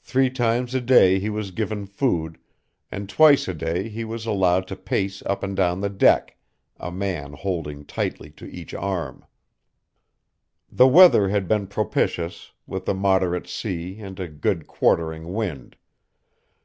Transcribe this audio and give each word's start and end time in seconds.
Three 0.00 0.28
times 0.28 0.74
a 0.74 0.80
day 0.80 1.20
he 1.20 1.30
was 1.30 1.52
given 1.52 1.86
food, 1.86 2.36
and 2.90 3.08
twice 3.08 3.46
a 3.46 3.54
day 3.54 3.88
he 3.88 4.02
was 4.04 4.26
allowed 4.26 4.66
to 4.66 4.74
pace 4.74 5.22
up 5.24 5.44
and 5.44 5.54
down 5.56 5.80
the 5.80 5.88
deck, 5.88 6.36
a 6.80 6.90
man 6.90 7.34
holding 7.34 7.84
tightly 7.84 8.30
to 8.30 8.52
each 8.52 8.74
arm. 8.74 9.24
The 10.68 10.88
weather 10.88 11.28
had 11.28 11.46
been 11.46 11.68
propitious, 11.68 12.50
with 12.66 12.88
a 12.88 12.94
moderate 12.94 13.46
sea 13.46 14.00
and 14.00 14.18
a 14.18 14.26
good 14.26 14.66
quartering 14.66 15.32
wind. 15.32 15.76